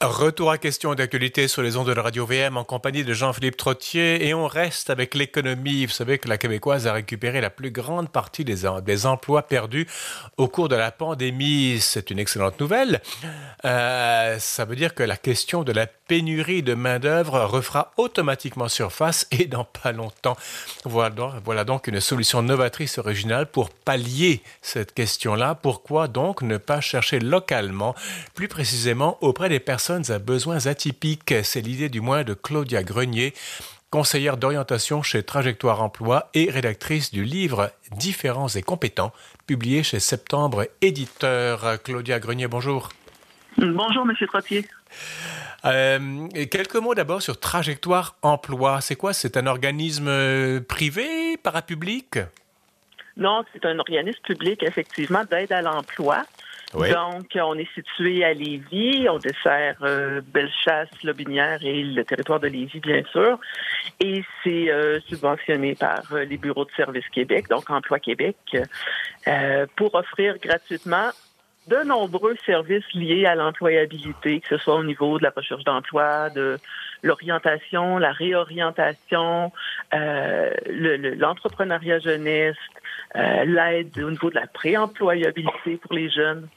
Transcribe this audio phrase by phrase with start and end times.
[0.00, 3.56] Retour à question d'actualité sur les ondes de la radio VM en compagnie de Jean-Philippe
[3.56, 5.86] Trottier et on reste avec l'économie.
[5.86, 8.64] Vous savez que la québécoise a récupéré la plus grande partie des,
[9.06, 9.88] emplois perdus
[10.36, 11.78] au cours de la pandémie.
[11.80, 13.02] C'est une excellente nouvelle.
[13.64, 19.26] Euh, ça veut dire que la question de la pénurie de main-d'œuvre refera automatiquement surface
[19.32, 20.36] et dans pas longtemps.
[20.84, 25.56] Voilà donc une solution novatrice originale pour pallier cette question-là.
[25.56, 27.96] Pourquoi donc ne pas chercher localement,
[28.36, 31.34] plus précisément auprès des personnes à besoins atypiques.
[31.42, 33.32] C'est l'idée du moins de Claudia Grenier,
[33.90, 39.12] conseillère d'orientation chez Trajectoire Emploi et rédactrice du livre Différents et compétents,
[39.46, 41.82] publié chez Septembre Éditeur.
[41.82, 42.90] Claudia Grenier, bonjour.
[43.56, 44.66] Bonjour, Monsieur Trottier.
[45.64, 48.82] Euh, quelques mots d'abord sur Trajectoire Emploi.
[48.82, 49.14] C'est quoi?
[49.14, 52.18] C'est un organisme privé, parapublic?
[53.16, 56.24] Non, c'est un organisme public, effectivement, d'aide à l'emploi.
[56.74, 62.48] Donc, on est situé à Lévis, on dessert euh, Bellechasse, Lobinière et le territoire de
[62.48, 63.38] Lévis, bien sûr.
[64.00, 68.36] Et c'est euh, subventionné par euh, les bureaux de services Québec, donc Emploi Québec,
[69.76, 71.10] pour offrir gratuitement
[71.68, 76.30] de nombreux services liés à l'employabilité, que ce soit au niveau de la recherche d'emploi,
[76.30, 76.58] de
[77.02, 79.52] l'orientation, la réorientation,
[79.92, 82.56] l'entrepreneuriat jeunesse,
[83.16, 86.48] euh, l'aide au niveau de la préemployabilité pour les jeunes.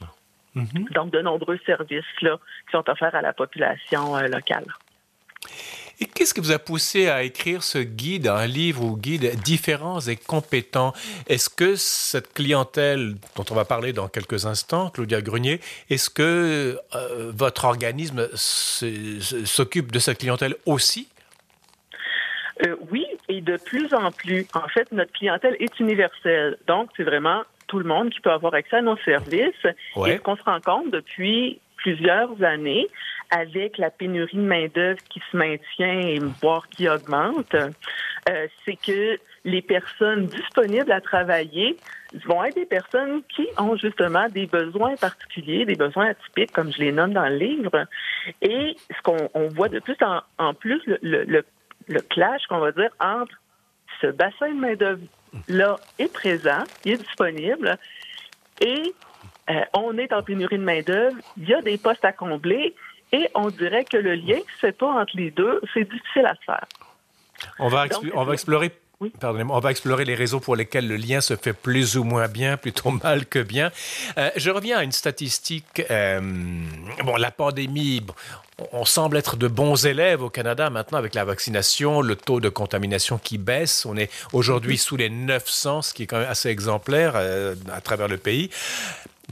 [0.54, 0.88] Mhm.
[0.90, 4.66] Donc, de nombreux services là, qui sont offerts à la population euh, locale.
[6.00, 10.00] Et qu'est-ce qui vous a poussé à écrire ce guide, un livre ou guide différents
[10.00, 10.92] et compétents?
[11.28, 16.78] Est-ce que cette clientèle dont on va parler dans quelques instants, Claudia Grenier, est-ce que
[16.94, 21.08] euh, votre organisme s'occupe de cette clientèle aussi?
[22.66, 24.46] Euh, oui, et de plus en plus.
[24.54, 26.58] En fait, notre clientèle est universelle.
[26.66, 29.64] Donc, c'est vraiment tout le monde qui peut avoir accès à nos services.
[29.64, 32.86] Et ce qu'on se rend compte depuis plusieurs années,
[33.30, 39.18] avec la pénurie de main-d'œuvre qui se maintient et voire qui augmente, euh, c'est que
[39.44, 41.76] les personnes disponibles à travailler
[42.26, 46.78] vont être des personnes qui ont justement des besoins particuliers, des besoins atypiques, comme je
[46.78, 47.86] les nomme dans le livre.
[48.42, 49.96] Et ce qu'on voit de plus
[50.38, 51.42] en, plus, le, le
[51.88, 53.34] le clash qu'on va dire entre
[54.00, 57.78] ce bassin de main-d'œuvre-là est présent, il est disponible,
[58.60, 58.94] et
[59.50, 62.74] euh, on est en pénurie de main-d'œuvre, il y a des postes à combler,
[63.12, 66.26] et on dirait que le lien qui se fait pas entre les deux, c'est difficile
[66.26, 66.66] à faire.
[67.58, 68.72] On va, on va explorer
[69.10, 72.28] Pardonnez-moi, on va explorer les réseaux pour lesquels le lien se fait plus ou moins
[72.28, 73.70] bien, plutôt mal que bien.
[74.18, 75.82] Euh, je reviens à une statistique.
[75.90, 76.20] Euh,
[77.04, 78.02] bon, la pandémie,
[78.72, 82.48] on semble être de bons élèves au Canada maintenant avec la vaccination, le taux de
[82.48, 83.86] contamination qui baisse.
[83.86, 87.80] On est aujourd'hui sous les 900, ce qui est quand même assez exemplaire euh, à
[87.80, 88.50] travers le pays.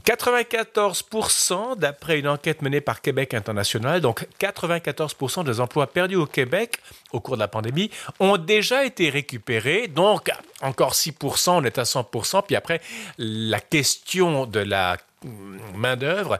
[0.05, 6.77] 94% d'après une enquête menée par Québec International, donc 94% des emplois perdus au Québec
[7.11, 9.87] au cours de la pandémie ont déjà été récupérés.
[9.87, 10.31] Donc,
[10.61, 11.13] encore 6
[11.47, 12.09] on est à 100
[12.47, 12.81] Puis après,
[13.17, 14.97] la question de la
[15.75, 16.39] main-d'œuvre,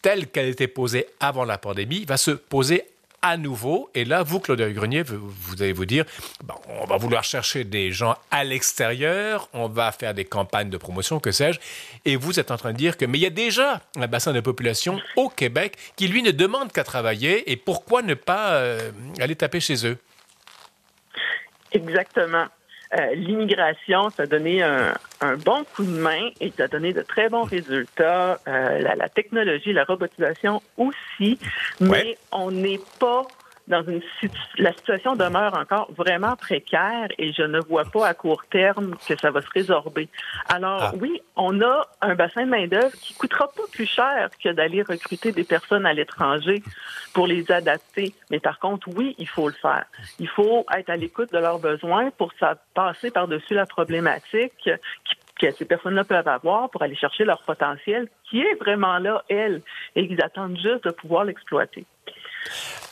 [0.00, 2.84] telle qu'elle était posée avant la pandémie, va se poser
[3.22, 3.88] à nouveau.
[3.94, 6.04] Et là, vous, Claude Grenier, vous, allez vous dire,
[6.68, 11.20] on va vouloir chercher des gens à l'extérieur, on va faire des campagnes de promotion,
[11.20, 11.60] que sais-je.
[12.04, 14.32] Et vous êtes en train de dire que, mais il y a déjà un bassin
[14.32, 17.50] de population au Québec qui, lui, ne demande qu'à travailler.
[17.50, 18.90] Et pourquoi ne pas euh,
[19.20, 19.96] aller taper chez eux?
[21.70, 22.46] Exactement.
[22.94, 24.92] Euh, l'immigration, ça a donné un,
[25.44, 28.38] bon coup de main et ça a donné de très bons résultats.
[28.46, 31.38] Euh, la, technologie, la robotisation aussi,
[31.80, 33.26] mais on n'est pas
[33.68, 34.02] dans une
[34.58, 39.16] la situation demeure encore vraiment précaire et je ne vois pas à court terme que
[39.16, 40.08] ça va se résorber.
[40.48, 40.92] Alors ah.
[41.00, 44.82] oui, on a un bassin de main d'œuvre qui coûtera pas plus cher que d'aller
[44.82, 46.62] recruter des personnes à l'étranger
[47.14, 48.14] pour les adapter.
[48.30, 49.84] Mais par contre, oui, il faut le faire.
[50.18, 54.70] Il faut être à l'écoute de leurs besoins pour ça passer par-dessus la problématique
[55.42, 59.60] que ces personnes-là peuvent avoir pour aller chercher leur potentiel qui est vraiment là, elles,
[59.96, 61.84] et qu'ils attendent juste de pouvoir l'exploiter.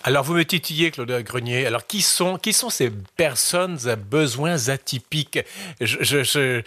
[0.02, 1.66] Alors, vous me titillez, Claude Grenier.
[1.66, 5.40] Alors, qui sont, qui sont ces personnes à besoins atypiques?
[5.80, 6.62] Je, je,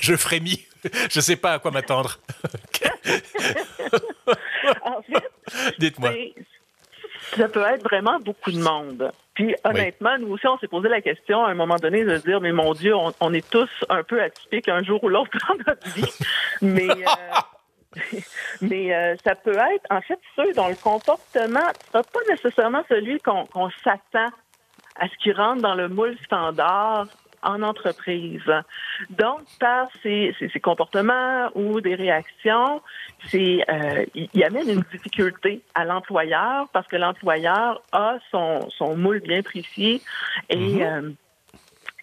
[0.00, 0.66] je, frémis.
[0.82, 2.18] Je ne sais pas à quoi m'attendre.
[5.78, 6.10] Dites-moi.
[7.36, 9.12] Ça peut être vraiment beaucoup de monde.
[9.34, 12.24] Puis honnêtement, nous aussi, on s'est posé la question à un moment donné de se
[12.24, 15.54] dire, mais mon Dieu, on, est tous un peu atypiques un jour ou l'autre dans
[15.54, 16.12] notre vie.
[16.62, 17.04] Mais euh,
[18.60, 22.84] Mais euh, ça peut être, en fait, ceux dont le comportement ne sera pas nécessairement
[22.88, 24.28] celui qu'on s'attend
[24.96, 27.06] à ce qui rentre dans le moule standard
[27.42, 28.42] en entreprise.
[29.08, 32.82] Donc, par ces, ces, comportements ou des réactions,
[33.28, 39.20] c'est euh, il amène une difficulté à l'employeur parce que l'employeur a son, son moule
[39.20, 40.02] bien précis
[40.50, 41.06] et, mm-hmm.
[41.06, 41.10] euh,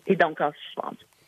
[0.07, 0.51] et donc en,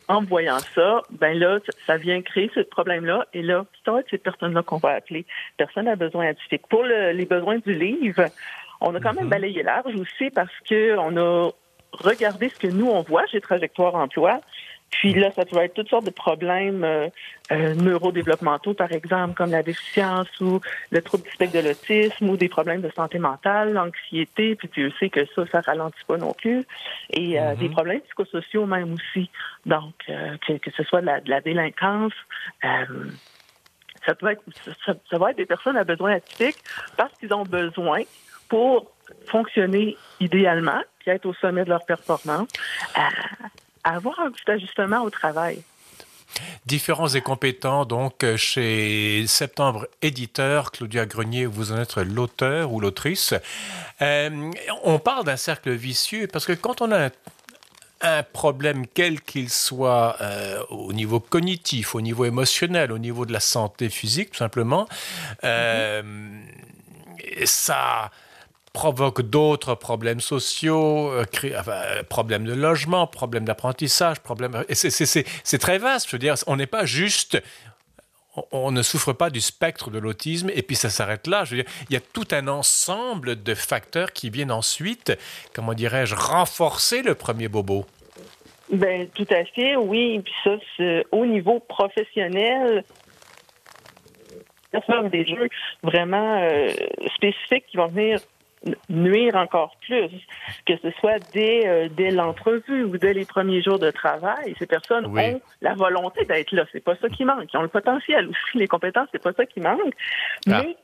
[0.09, 3.27] en voyant ça, ben là, ça vient créer ce problème-là.
[3.33, 5.25] Et là, c'est cette personne-là qu'on va appeler
[5.55, 6.67] personne à besoin atypique.
[6.67, 8.25] Pour les besoins du livre,
[8.81, 9.29] on a quand même mhm.
[9.29, 11.51] balayé large aussi parce que on a
[11.91, 14.41] regardé ce que nous on voit chez Trajectoire Emploi.
[14.91, 17.09] Puis là, ça peut être toutes sortes de problèmes euh,
[17.51, 20.59] euh, neurodéveloppementaux, par exemple, comme la déficience ou
[20.91, 24.91] le trouble du spectre de l'autisme ou des problèmes de santé mentale, l'anxiété, puis tu
[24.99, 26.65] sais que ça, ça ralentit pas non plus.
[27.11, 27.71] Et euh, des mm-hmm.
[27.71, 29.29] problèmes psychosociaux même aussi.
[29.65, 32.13] Donc, que, que, ce soit de la, de la délinquance,
[34.05, 34.41] ça peut être
[34.85, 36.63] ça, ça, va être des personnes à besoin atypiques
[36.97, 38.01] parce qu'ils ont besoin
[38.47, 38.91] pour
[39.27, 42.49] fonctionner idéalement, puis être au sommet de leur performance,
[43.83, 45.63] avoir un petit ajustement au travail.
[46.65, 52.79] Différents et compétents, donc, euh, chez Septembre Éditeur, Claudia Grenier, vous en êtes l'auteur ou
[52.79, 53.33] l'autrice.
[54.01, 54.51] Euh,
[54.83, 57.09] on parle d'un cercle vicieux parce que quand on a
[58.01, 63.33] un problème quel qu'il soit euh, au niveau cognitif, au niveau émotionnel, au niveau de
[63.33, 64.87] la santé physique, tout simplement,
[67.45, 68.11] ça
[68.73, 74.63] provoque d'autres problèmes sociaux, euh, euh, problèmes de logement, problèmes d'apprentissage, problèmes.
[74.71, 76.07] C'est très vaste.
[76.07, 77.41] Je veux dire, on n'est pas juste.
[78.51, 81.43] On, ne souffre pas du spectre de l'autisme et puis ça s'arrête là.
[81.43, 85.17] Je veux dire, il y a tout un ensemble de facteurs qui viennent ensuite,
[85.53, 87.85] comment dirais-je, renforcer le premier bobo.
[88.71, 90.21] Ben tout à fait, oui.
[90.23, 90.51] Puis ça,
[91.11, 92.85] au niveau professionnel,
[95.11, 95.49] des jeux
[95.83, 96.69] vraiment euh,
[97.15, 98.19] spécifiques qui vont venir
[98.89, 100.09] nuire encore plus,
[100.65, 104.55] que ce soit dès, euh, dès l'entrevue ou dès les premiers jours de travail.
[104.59, 106.65] Ces personnes ont la volonté d'être là.
[106.71, 107.51] C'est pas ça qui manque.
[107.53, 109.93] Ils ont le potentiel aussi, les compétences, c'est pas ça qui manque.
[110.47, 110.63] Ah.
[110.63, 110.77] Mais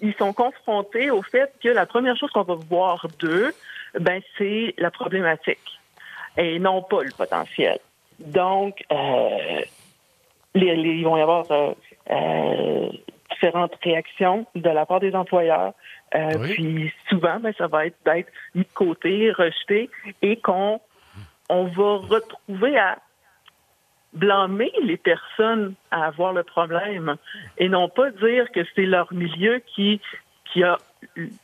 [0.00, 3.52] ils sont confrontés au fait que la première chose qu'on va voir d'eux,
[3.98, 5.80] ben, c'est la problématique
[6.36, 7.78] et non pas le potentiel.
[8.20, 9.60] Donc, euh,
[10.54, 11.72] les, les, ils vont y avoir euh,
[12.10, 12.88] euh
[13.30, 15.72] différentes réactions de la part des employeurs.
[16.14, 19.90] Euh, puis souvent, ben, ça va être d'être mis de côté, rejeté,
[20.22, 20.80] et qu'on
[21.48, 22.98] on va retrouver à
[24.12, 27.16] blâmer les personnes à avoir le problème
[27.58, 30.00] et non pas dire que c'est leur milieu qui
[30.50, 30.78] qui a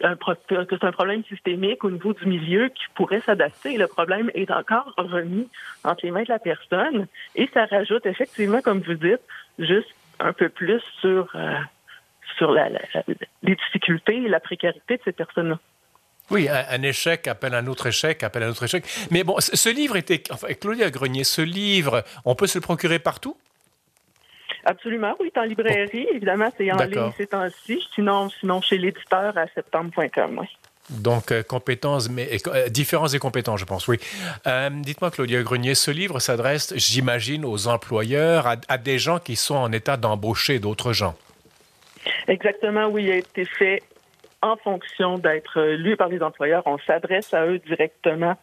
[0.03, 3.77] un, que c'est un problème systémique au niveau du milieu qui pourrait s'adapter.
[3.77, 5.49] Le problème est encore remis
[5.85, 7.07] entre les mains de la personne
[7.37, 9.21] et ça rajoute effectivement, comme vous dites,
[9.59, 11.55] juste un peu plus sur euh,
[12.37, 12.69] sur la,
[13.43, 15.59] les difficultés et la précarité de ces personnes-là.
[16.31, 18.85] Oui, un, échec appelle un autre échec, appelle un autre échec.
[19.11, 22.99] Mais bon, ce livre était, enfin, Claudia Grenier, ce livre, on peut se le procurer
[22.99, 23.37] partout?
[24.65, 26.09] Absolument, oui, c'est en librairie.
[26.15, 27.87] Évidemment, c'est en ligne ces temps-ci.
[27.95, 30.47] Sinon, sinon, chez l'éditeur à septembre.com, oui.
[30.91, 33.99] Donc, euh, compétences, mais euh, différents et compétents, je pense, oui.
[34.47, 39.55] Euh, dites-moi, Claudia Grenier, ce livre s'adresse, j'imagine, aux employeurs, à, des gens qui sont
[39.55, 41.17] en état d'embaucher d'autres gens.
[42.29, 43.83] Exactement, oui, il a été fait
[44.43, 46.63] en fonction d'être lu par les employeurs.
[46.67, 48.37] On s'adresse à eux directement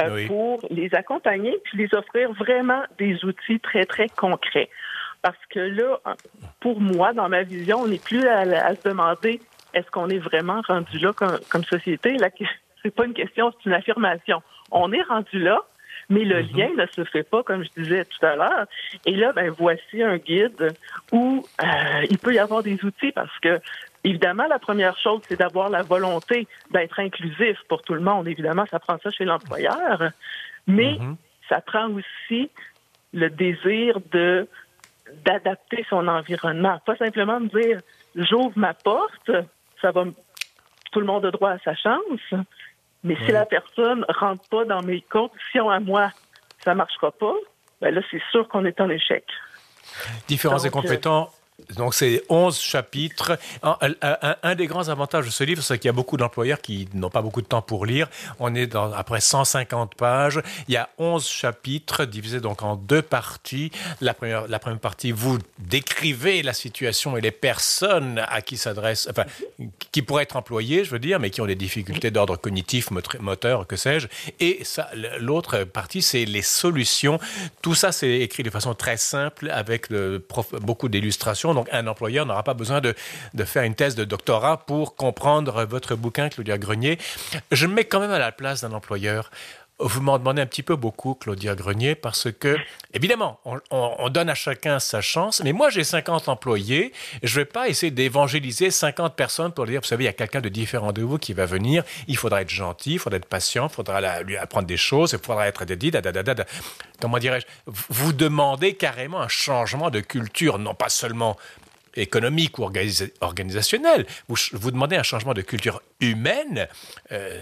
[0.00, 4.70] euh, pour les accompagner puis les offrir vraiment des outils très, très concrets.
[5.22, 6.00] Parce que là,
[6.60, 9.40] pour moi, dans ma vision, on n'est plus à, se demander
[9.74, 12.16] est-ce qu'on est vraiment rendu là comme, comme société?
[12.16, 12.30] Là,
[12.82, 14.42] c'est pas une question, c'est une affirmation.
[14.70, 15.62] On est rendu là,
[16.10, 16.56] mais le mm-hmm.
[16.56, 18.66] lien ne se fait pas, comme je disais tout à l'heure.
[19.06, 20.74] Et là, ben voici un guide
[21.12, 23.60] où euh, il peut y avoir des outils parce que
[24.02, 28.28] Évidemment, la première chose, c'est d'avoir la volonté d'être inclusif pour tout le monde.
[28.28, 30.10] Évidemment, ça prend ça chez l'employeur,
[30.66, 31.16] mais mm-hmm.
[31.50, 32.50] ça prend aussi
[33.12, 34.48] le désir de
[35.24, 36.78] d'adapter son environnement.
[36.86, 37.80] Pas simplement me dire
[38.14, 39.30] j'ouvre ma porte,
[39.82, 40.04] ça va
[40.92, 42.34] tout le monde a droit à sa chance,
[43.02, 46.10] mais si la personne rentre pas dans mes conditions à moi,
[46.64, 47.34] ça marchera pas,
[47.80, 49.24] ben là, c'est sûr qu'on est en échec.
[50.28, 51.30] Différents et compétents
[51.76, 53.38] donc, c'est 11 chapitres.
[53.62, 57.10] Un, des grands avantages de ce livre, c'est qu'il y a beaucoup d'employeurs qui n'ont
[57.10, 58.08] pas beaucoup de temps pour lire.
[58.38, 60.40] On est dans, après 150 pages.
[60.68, 63.70] Il y a 11 chapitres divisés donc en deux parties.
[64.00, 64.46] La première,
[64.80, 69.24] partie, vous décrivez la situation et les personnes à qui s'adresse, enfin,
[69.92, 73.66] qui pourraient être employées, je veux dire, mais qui ont des difficultés d'ordre cognitif, moteur,
[73.66, 74.08] que sais-je.
[74.38, 74.62] Et
[75.18, 77.18] l'autre partie, c'est les solutions.
[77.62, 79.88] Tout ça, c'est écrit de façon très simple avec
[80.60, 82.94] beaucoup d'illustrations donc, un employeur n'aura pas besoin de,
[83.44, 86.98] faire une thèse de doctorat pour comprendre votre bouquin, Claudia Grenier.
[87.50, 89.30] Je me mets quand même à la place d'un employeur.
[89.80, 92.56] Vous m'en demandez un petit peu beaucoup, Claudia Grenier, parce que,
[92.92, 97.44] évidemment, on, donne à chacun sa chance, mais moi, j'ai 50 employés, je ne vais
[97.46, 100.92] pas essayer d'évangéliser 50 personnes pour dire, vous savez, il y a quelqu'un de différent
[100.92, 104.22] de vous qui va venir, il faudra être gentil, il faudra être patient, il faudra
[104.22, 105.90] lui apprendre des choses, il faudra être dédié,
[107.00, 111.36] comment dirais-je, vous demandez carrément un changement de culture, non pas seulement
[111.94, 112.68] économique ou
[113.20, 114.06] organisationnel.
[114.28, 116.68] Vous, vous, demandez un changement de culture humaine.
[117.12, 117.40] Euh,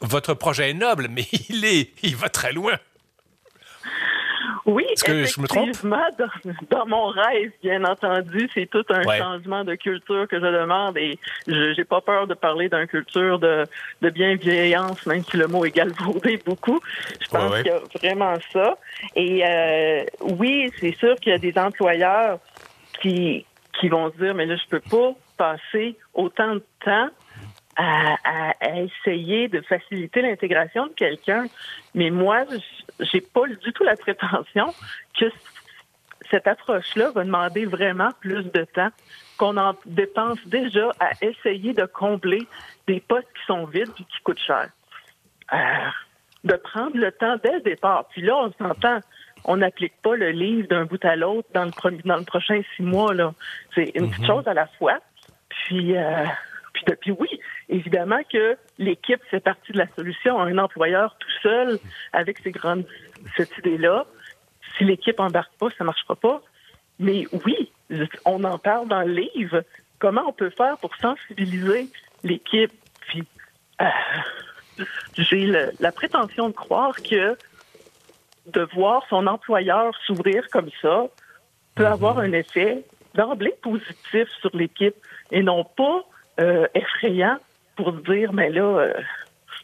[0.00, 2.78] votre projet est noble, mais il, est, il va très loin.
[4.66, 5.46] Oui, effectivement,
[6.70, 11.20] dans, mon rêve, bien entendu, c'est tout un changement de culture que je demande et
[11.46, 13.64] je n'ai pas peur de parler d'une culture de,
[14.02, 16.80] de bienveillance, même si le mot est galvaudé beaucoup.
[17.20, 18.76] Je pense qu'il y a vraiment ça.
[19.14, 20.04] Et euh,
[20.36, 22.40] oui, c'est sûr qu'il y a des employeurs
[23.00, 23.46] qui,
[23.78, 27.08] qui vont se dire, mais là, je peux pas passer autant de temps
[27.76, 31.44] à, essayer de faciliter l'intégration de quelqu'un.
[31.94, 32.44] Mais moi,
[33.00, 34.74] j'ai pas du tout la prétention
[35.18, 35.26] que
[36.30, 38.88] cette approche-là va demander vraiment plus de temps,
[39.36, 42.46] qu'on en dépense déjà à essayer de combler
[42.86, 44.68] des postes qui sont vides et qui coûtent cher.
[45.52, 45.56] Euh,
[46.44, 48.06] de prendre le temps dès le départ.
[48.08, 49.00] Puis là, on s'entend,
[49.46, 52.82] on n'applique pas le livre d'un bout à l'autre dans le, dans le prochain six
[52.82, 53.14] mois.
[53.14, 53.32] Là.
[53.74, 54.26] C'est une petite mhm.
[54.26, 54.98] chose à la fois.
[55.48, 56.24] Puis, euh,
[57.00, 57.28] puis, oui,
[57.68, 60.38] évidemment que l'équipe fait partie de la solution.
[60.38, 61.78] Un employeur tout seul,
[62.12, 62.84] avec ces grandes,
[63.36, 64.06] cette idée-là,
[64.76, 66.42] si l'équipe embarque pas, ça marchera pas.
[66.98, 67.70] Mais oui,
[68.24, 69.62] on en parle dans le livre.
[69.98, 71.88] Comment on peut faire pour sensibiliser
[72.24, 72.72] l'équipe?
[73.08, 73.22] Puis,
[73.80, 74.84] euh,
[75.16, 77.36] j'ai la prétention de croire que
[78.46, 81.06] de voir son employeur s'ouvrir comme ça
[81.74, 81.92] peut mhm.
[81.92, 82.84] avoir un effet
[83.14, 84.94] d'emblée positif sur l'équipe
[85.30, 86.04] et non pas
[86.40, 87.38] euh, effrayant
[87.76, 88.92] pour dire, mais là, euh,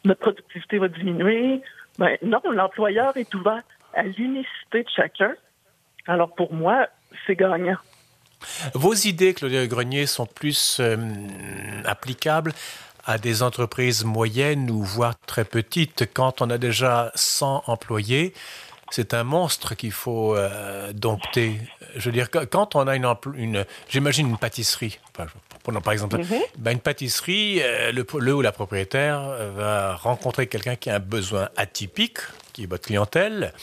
[0.04, 1.60] notre productivité va diminuer.
[1.98, 3.62] Ben, non, l'employeur est ouvert
[3.94, 5.34] à l'unicité de chacun.
[6.06, 6.88] Alors pour moi,
[7.26, 7.76] c'est gagnant.
[8.74, 10.96] Vos idées, Claudia Grenier, sont plus euh,
[11.84, 12.52] applicables
[13.04, 16.12] à des entreprises moyennes ou voire très petites?
[16.12, 18.32] Quand on a déjà 100 employés,
[18.94, 21.58] c'est un monstre qu'il faut euh, dompter.
[21.96, 24.98] Je veux dire, quand on a une, une j'imagine une pâtisserie,
[25.62, 26.20] prenons par exemple,
[26.58, 30.96] ben, une pâtisserie, euh, le, le, ou la propriétaire euh, va rencontrer quelqu'un qui a
[30.96, 32.18] un besoin atypique,
[32.52, 33.54] qui est votre clientèle.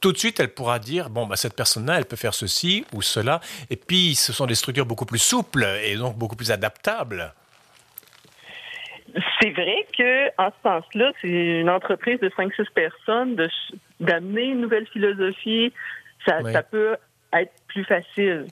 [0.00, 3.00] tout de suite, elle pourra dire bon, bah, cette personne-là, elle peut faire ceci ou
[3.00, 3.40] cela.
[3.70, 7.32] Et puis, ce sont des structures beaucoup plus souples et donc beaucoup plus adaptables.
[9.40, 13.36] C'est vrai que en ce sens-là, c'est une entreprise de 5-6 personnes
[14.00, 15.72] d'amener une nouvelle philosophie.
[16.26, 16.96] Ça, ça peut
[17.32, 18.46] être plus facile.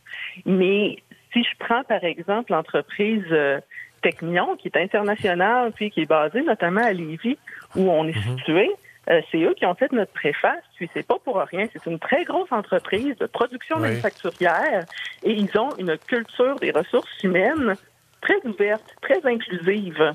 [0.45, 0.97] Mais
[1.33, 3.61] si je prends par exemple l'entreprise euh,
[4.03, 7.39] Technion, qui est internationale, puis qui est basée notamment à Lévis,
[7.75, 8.39] où on est mhm.
[8.39, 8.71] situé,
[9.09, 11.67] euh, c'est eux qui ont fait notre préface, puis c'est pas pour rien.
[11.73, 14.85] C'est une très grosse entreprise de production manufacturière
[15.23, 17.75] et ils ont une culture des ressources humaines
[18.21, 20.13] très ouverte, très inclusive.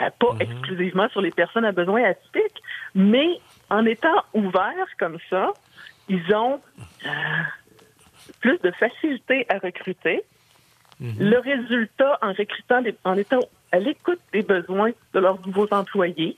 [0.00, 0.40] Euh, pas mhm.
[0.40, 2.62] exclusivement sur les personnes à besoins atypiques,
[2.94, 5.52] mais en étant ouverts comme ça,
[6.08, 6.60] ils ont
[7.06, 7.08] euh,
[8.40, 10.22] plus de facilité à recruter.
[11.00, 11.16] Mhm.
[11.18, 13.40] Le résultat en recrutant, en étant
[13.72, 16.36] à l'écoute des besoins de leurs nouveaux employés,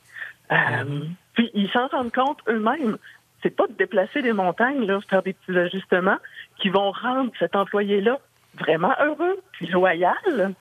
[0.50, 1.14] euh, mhm.
[1.34, 2.98] puis ils s'en rendent compte eux-mêmes.
[3.42, 6.18] C'est pas de déplacer des montagnes, là, faire des petits ajustements
[6.60, 8.18] qui vont rendre cet employé-là
[8.54, 10.54] vraiment heureux, puis loyal.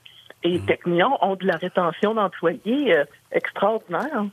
[0.43, 0.59] Et.
[0.61, 4.25] Technion ont de la rétention d'employés euh, extraordinaire.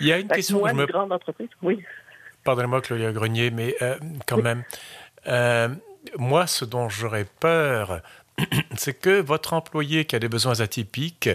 [0.00, 0.86] Il y a une question que je me...
[0.86, 1.82] grande entreprise, oui.
[2.44, 3.96] Pardonnez-moi, Claudia Grenier, mais euh,
[4.26, 4.64] quand même,
[5.28, 5.68] euh,
[6.18, 8.00] moi, ce dont j'aurais peur,
[8.76, 11.30] c'est que votre employé qui a des besoins atypiques,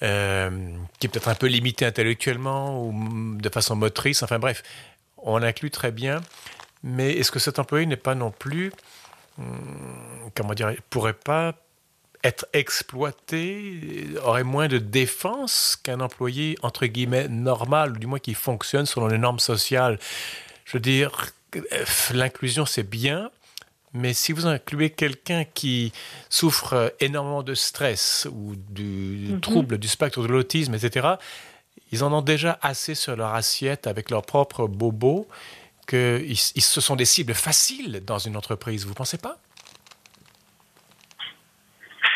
[0.00, 4.64] qui est peut-être un peu limité intellectuellement ou de façon motrice, enfin bref,
[5.18, 6.20] on inclut très bien,
[6.82, 8.72] mais est-ce que cet employé n'est pas non plus,
[9.38, 11.54] hum, comment dire, pourrait pas
[12.24, 18.34] être exploité aurait moins de défense qu'un employé, entre guillemets, normal, ou du moins qui
[18.34, 19.98] fonctionne selon les normes sociales.
[20.64, 21.32] Je veux dire,
[22.12, 23.30] l'inclusion, c'est bien,
[23.92, 25.92] mais si vous incluez quelqu'un qui
[26.30, 29.40] souffre énormément de stress ou du mhm.
[29.40, 31.08] trouble du spectre de l'autisme, etc.,
[31.90, 35.28] ils en ont déjà assez sur leur assiette avec leur propre bobo
[35.86, 38.84] que ce sont des cibles faciles dans une entreprise.
[38.84, 39.36] Vous ne pensez pas?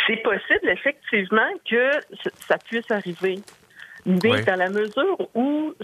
[0.06, 1.90] C'est possible, effectivement, que
[2.46, 3.40] ça puisse arriver.
[4.04, 5.74] Mais dans la mesure où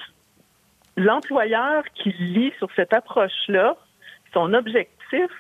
[0.97, 3.77] l'employeur qui lit sur cette approche-là,
[4.33, 5.31] son objectif,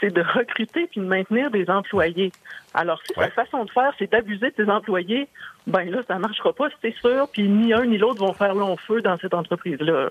[0.00, 2.32] c'est de recruter puis de maintenir des employés.
[2.74, 5.28] Alors, si sa façon de faire, c'est d'abuser de ses employés,
[5.66, 8.76] ben là, ça marchera pas, c'est sûr, puis ni un ni l'autre vont faire long
[8.76, 10.10] feu dans cette entreprise-là.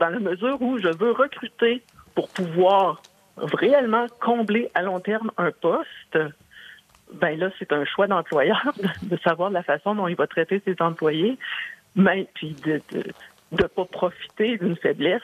[0.00, 1.82] Dans la mesure où je veux recruter
[2.14, 3.02] pour pouvoir
[3.36, 6.18] réellement combler à long terme un poste,
[7.12, 8.72] ben là, c'est un choix d'employeur
[9.02, 11.38] de, savoir la façon dont il va traiter ses employés,
[11.94, 12.80] mais puis de
[13.52, 15.22] ne pas profiter d'une faiblesse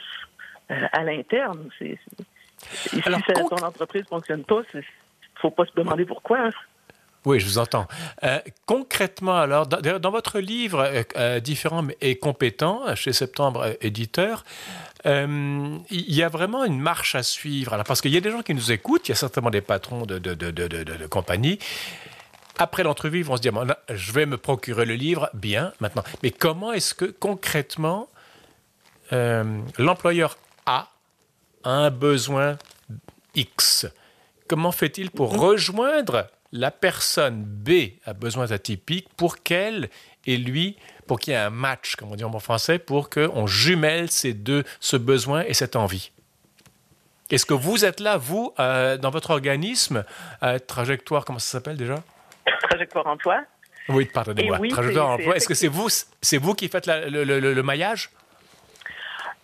[0.70, 1.68] euh, à l'interne.
[1.78, 4.82] Si ton entreprise ne fonctionne pas, il ne
[5.36, 6.50] faut pas se demander pourquoi.
[7.24, 7.86] Oui, je vous entends.
[8.24, 14.44] Euh, concrètement, alors, dans, votre livre euh, euh, Différents et compétents, chez Septembre Éditeur,
[15.04, 17.72] il y a vraiment une marche à suivre.
[17.74, 19.60] Alors, parce qu'il y a des gens qui nous écoutent, il y a certainement des
[19.60, 21.58] patrons de, de, de, de compagnie.
[22.58, 23.52] Après l'entrevue, ils vont se dire
[23.88, 26.04] Je vais me procurer le livre, bien, maintenant.
[26.22, 28.08] Mais comment est-ce que concrètement
[29.78, 30.88] l'employeur A
[31.64, 32.56] a un besoin
[33.34, 33.86] X?
[34.48, 35.40] Comment fait-il pour mhm.
[35.40, 37.70] rejoindre la personne B
[38.04, 39.88] a besoin atypiques pour qu'elle
[40.26, 43.10] et lui, pour qu'il y ait un match, comme on dit en bon français, pour
[43.10, 46.12] qu'on jumelle ces deux, ce besoin et cette envie.
[47.30, 50.04] Est-ce que vous êtes là, vous, euh, dans votre organisme,
[50.42, 52.02] euh, trajectoire, comment ça s'appelle déjà?
[52.68, 53.40] Trajectoire emploi.
[53.88, 54.58] Oui, pardonnez-moi.
[54.68, 55.36] trajectoire emploi.
[55.36, 58.10] Est-ce que c'est vous, c'est vous qui faites le, maillage?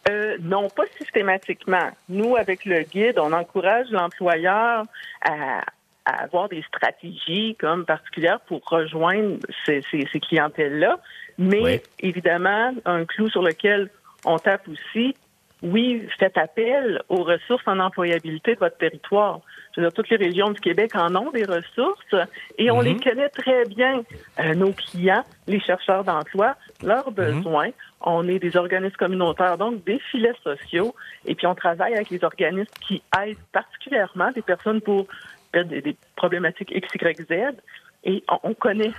[0.09, 1.91] Euh, non, pas systématiquement.
[2.09, 4.85] Nous, avec le guide, on encourage l'employeur
[5.23, 5.63] à,
[6.09, 9.83] avoir des stratégies comme particulières pour rejoindre ces,
[10.21, 10.99] clientèles-là.
[11.39, 13.91] Mais évidemment, un clou sur lequel
[14.25, 15.15] on tape aussi,
[15.63, 19.41] oui, faites appel aux ressources en employabilité de votre territoire.
[19.75, 22.15] Je veux dire, toutes les régions du Québec en ont des ressources
[22.59, 23.01] et on les mhm.
[23.01, 24.03] connaît très bien.
[24.41, 27.15] Euh, nos clients, les chercheurs d'emploi, leurs mhm.
[27.15, 27.71] besoins.
[28.01, 30.95] On est des organismes communautaires, donc des filets sociaux.
[31.27, 35.07] Et puis on travaille avec les organismes qui aident particulièrement des personnes pour
[35.53, 37.57] des, problématiques X, Y, Z.
[38.05, 38.93] Et on, connaît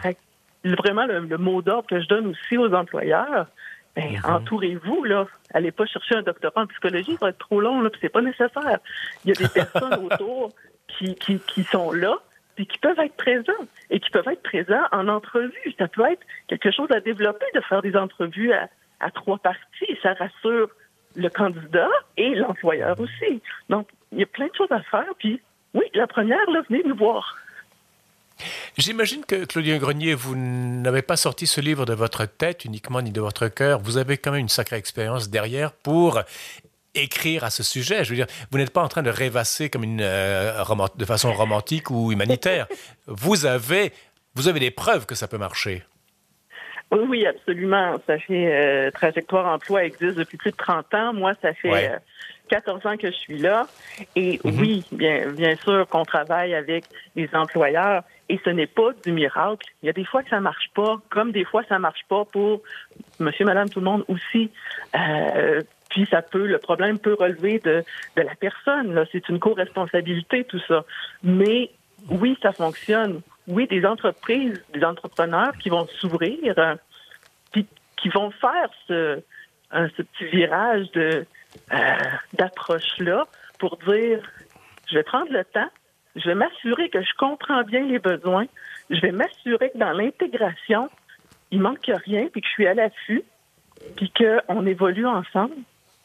[0.64, 3.48] vraiment le, mot d'ordre que je donne aussi aux employeurs.
[3.96, 4.22] Ben, mhm.
[4.26, 5.28] entourez-vous, là.
[5.54, 8.10] Allez pas chercher un doctorat en psychologie, ça va être trop long, là, puis c'est
[8.10, 8.80] pas nécessaire.
[9.26, 10.52] Il y a des personnes autour
[10.88, 12.18] qui, qui, qui sont là,
[12.56, 15.74] puis qui peuvent être présents, et qui peuvent être présents en entrevue.
[15.78, 19.98] Ça peut être quelque chose à développer, de faire des entrevues à, à trois parties.
[20.04, 20.70] Ça rassure
[21.16, 23.42] le candidat et l'employeur aussi.
[23.70, 25.42] Donc, il y a plein de choses à faire, puis
[25.74, 27.38] oui, la première, là, venez nous voir.
[28.78, 33.12] J'imagine que Claudien Grenier, vous n'avez pas sorti ce livre de votre tête uniquement ni
[33.12, 33.80] de votre cœur.
[33.80, 36.22] Vous avez quand même une sacrée expérience derrière pour
[36.96, 38.04] écrire à ce sujet.
[38.04, 40.64] Je veux dire, vous n'êtes pas en train de rêvasser comme une euh,
[40.96, 42.68] de façon romantique ou humanitaire.
[43.08, 43.92] vous avez,
[44.36, 45.84] vous avez des preuves que ça peut marcher.
[46.92, 47.96] Oui, oui, absolument.
[48.08, 51.14] Ça fait euh, Trajectoire Emploi existe depuis plus de 30 ans.
[51.14, 51.92] Moi, ça fait
[52.50, 53.68] 14 ans que je suis là.
[54.16, 54.60] Et mhm.
[54.60, 59.66] oui, bien, bien sûr qu'on travaille avec les employeurs et ce n'est pas du miracle.
[59.82, 62.26] Il y a des fois que ça marche pas, comme des fois ça marche pas
[62.26, 62.62] pour
[63.20, 64.52] monsieur, madame, tout le monde aussi.
[64.96, 67.84] Euh, puis ça peut, le problème peut relever de,
[68.16, 69.06] de la personne.
[69.12, 70.86] C'est une co-responsabilité, tout ça.
[71.24, 71.72] Mais
[72.10, 73.22] oui, ça fonctionne.
[73.50, 76.76] Oui, des entreprises, des entrepreneurs qui vont s'ouvrir, euh,
[77.98, 79.22] qui vont faire ce,
[79.72, 81.24] petit virage euh,
[82.34, 83.26] d'approche-là
[83.58, 84.22] pour dire,
[84.88, 85.70] je vais prendre le temps,
[86.16, 88.46] je vais m'assurer que je comprends bien les besoins,
[88.92, 90.88] je vais m'assurer que dans l'intégration,
[91.52, 93.24] il manque rien, puis que je suis à l'affût,
[93.96, 95.56] puis qu'on évolue ensemble,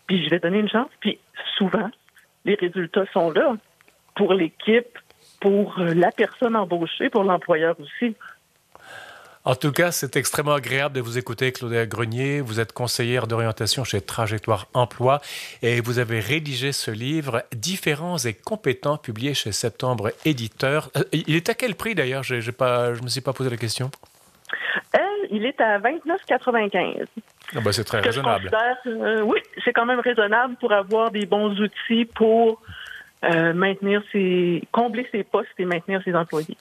[0.07, 1.19] puis je vais donner une chance, puis
[1.57, 1.91] souvent,
[2.47, 3.55] les résultats sont là
[4.15, 4.99] pour l'équipe,
[5.45, 8.17] pour la personne embauchée, pour l'employeur aussi.
[9.45, 12.41] En tout cas, c'est extrêmement agréable de vous écouter, Claudia Grenier.
[12.41, 15.21] Vous êtes conseillère d'orientation chez Trajectoire Emploi
[15.61, 20.89] et vous avez rédigé ce livre Différents et compétents, publié chez Septembre Éditeur.
[20.97, 22.23] Euh, il est à quel prix d'ailleurs?
[22.23, 23.91] Je ne me suis pas posé la question.
[24.97, 24.99] Euh,
[25.31, 27.05] il est à 29,95.
[27.55, 28.51] Ah ben, c'est très raisonnable.
[28.87, 32.63] Euh, oui, c'est quand même raisonnable pour avoir des bons outils pour
[33.55, 36.57] maintenir ses, combler ses postes et maintenir ses employés.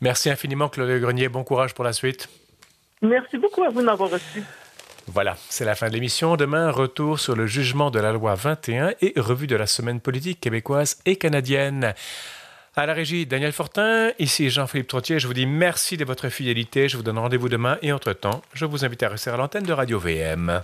[0.00, 1.28] Merci infiniment, Claude Grenier.
[1.28, 2.28] Bon courage pour la suite.
[3.02, 4.42] Merci beaucoup à vous de m'avoir reçu.
[5.06, 6.36] Voilà, c'est la fin de l'émission.
[6.36, 10.40] Demain, retour sur le jugement de la loi 21 et revue de la semaine politique
[10.40, 11.94] québécoise et canadienne.
[12.76, 15.18] À la régie, Daniel Fortin, ici Jean-Philippe Trottier.
[15.18, 16.88] Je vous dis merci de votre fidélité.
[16.88, 19.72] Je vous donne rendez-vous demain et entre-temps, je vous invite à rester à l'antenne de
[19.72, 20.62] Radio VM.